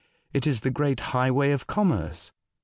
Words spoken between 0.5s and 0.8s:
the